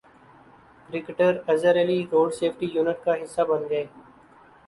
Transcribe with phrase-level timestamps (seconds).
[0.89, 3.85] cricketer Azhar Ali road safety unit کا حصہ بن گئے